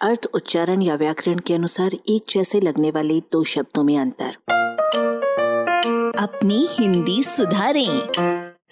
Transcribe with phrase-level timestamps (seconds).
[0.00, 4.36] अर्थ, उच्चारण या व्याकरण के अनुसार एक जैसे लगने वाले दो शब्दों में अंतर।
[6.18, 8.00] अपनी हिंदी सुधारें,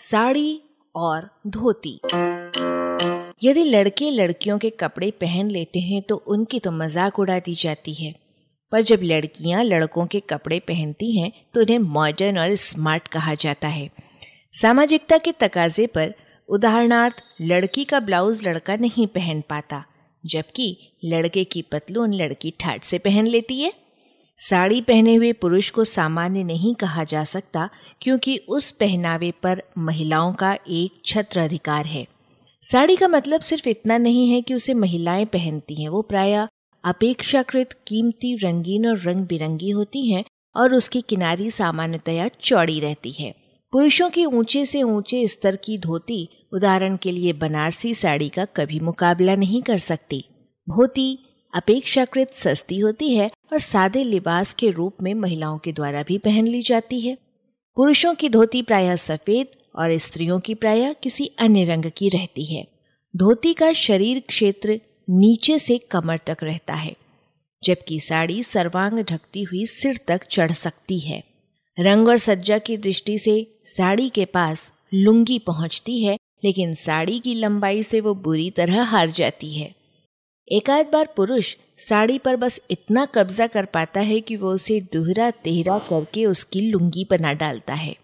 [0.01, 0.61] साड़ी
[0.95, 1.95] और धोती।
[3.43, 7.95] यदि लड़के लड़कियों के कपड़े पहन लेते हैं तो उनकी तो मज़ाक उड़ा दी जाती
[7.95, 8.15] है।
[8.73, 13.69] पर जब लड़कियाँ लड़कों के कपड़े पहनती हैं तो उन्हें मॉडर्न और स्मार्ट कहा जाता
[13.69, 13.91] है।
[14.55, 16.15] सामाजिकता के तकाजे पर
[16.49, 19.85] उदाहरणार्थ, लड़की का ब्लाउज लड़का नहीं पहन पाता।
[20.29, 23.73] जबकि लड़के की पतलून लड़की ठाट से पहन लेती है।
[24.41, 27.69] साड़ी पहने हुए पुरुष को सामान्य नहीं कहा जा सकता,
[28.01, 32.07] क्योंकि उस पहनावे पर महिलाओं का एक छत्र अधिकार है।
[32.63, 36.47] साड़ी का मतलब सिर्फ़ इतना नहीं है कि उसे महिलाएँ पहनती हैं। वो प्राय
[36.85, 40.25] अपेक्षाकृत कीमती रंगीन और रंग बिरंगी होती हैं
[40.57, 43.35] और उसकी किनारी सामान्यतया चौड़ी रहती है।
[43.73, 48.81] पुरुषों की ऊँचे से ऊँचे स्तर की धोती उदाहरण के लिए बनारसी साड़ी का कभी
[48.81, 50.25] मुकाबला नहीं कर सकती।
[50.69, 51.19] धोती
[51.55, 56.47] अपेक्षाकृत सस्ती होती है और सादे लिबास के रूप में महिलाओं के द्वारा भी पहन
[56.47, 57.17] ली जाती है।
[57.77, 59.47] पुरुषों की धोती प्रायः सफ़ेद
[59.77, 62.67] और स्त्रियों की प्रायः किसी अन्य रंग की रहती है।
[63.15, 66.95] धोती का शरीर क्षेत्र नीचे से कमर तक रहता है,
[67.63, 71.23] जबकि साड़ी सर्वांग ढकती हुई सिर तक चढ़ सकती है।
[71.79, 77.35] रंग और सज्जा की दृष्टि से साड़ी के पास लुंगी पहुँचती है लेकिन साड़ी की
[77.35, 79.75] लंबाई से वो बुरी तरह हार जाती है।
[80.53, 85.31] एकाध बार पुरुष साड़ी पर बस इतना कब्जा कर पाता है कि वो उसे दोहरा
[85.31, 87.97] तेहरा करके उसकी लुंगी बना डालता है।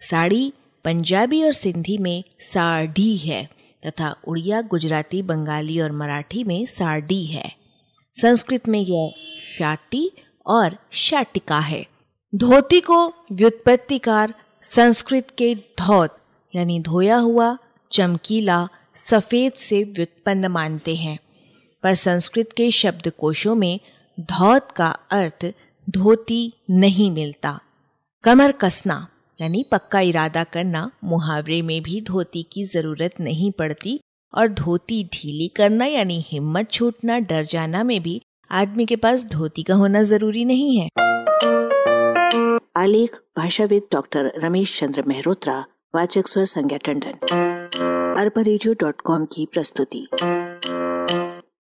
[0.00, 0.52] साड़ी
[0.84, 3.48] पंजाबी और सिंधी में साड़ी है
[3.86, 7.52] तथा उड़िया, गुजराती, बंगाली और मराठी में साड़ी है।
[8.14, 9.12] संस्कृत में यह
[9.58, 10.10] शाटी
[10.46, 11.86] और शाटिका है।
[12.34, 16.18] धोती को व्युत्पत्तिकार संस्कृत के धोत
[16.56, 17.58] यानी धोया हुआ
[17.94, 18.68] चमकीला,
[19.06, 21.18] सफ़ेद से व्युत्पन्न मानते हैं।
[21.82, 23.80] पर संस्कृत के शब्दकोशों में
[24.20, 25.52] धौत का अर्थ
[25.90, 27.60] धोती नहीं मिलता।
[28.24, 29.08] कमर कसना,
[29.40, 34.00] यानी पक्का इरादा करना, मुहावरे में भी धोती की ज़रूरत नहीं पड़ती
[34.34, 39.62] और धोती ढीली करना, यानी हिम्मत छूटना, डर जाना में भी आदमी के पास धोती
[39.62, 40.88] का होना ज़रूरी नहीं है।
[42.76, 45.64] आलेख, भाषाविद डॉक्टर रमेश चंद्र मेहरोत्रा,
[45.94, 47.63] वाचक स्वर संज्ञा टंडन।
[48.18, 48.42] अरबा
[49.24, 50.06] की प्रस्तुति।